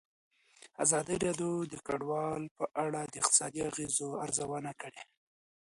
ازادي 0.83 1.15
راډیو 1.25 1.51
د 1.71 1.73
کډوال 1.87 2.43
په 2.57 2.65
اړه 2.83 3.01
د 3.05 3.13
اقتصادي 3.21 3.61
اغېزو 3.69 4.07
ارزونه 4.25 4.71
کړې. 4.81 5.01